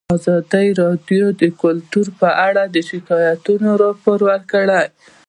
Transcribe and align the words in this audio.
ازادي 0.17 0.65
راډیو 0.81 1.25
د 1.41 1.43
کلتور 1.61 2.05
اړوند 2.45 2.75
شکایتونه 2.89 3.69
راپور 3.81 4.19
کړي. 4.51 4.81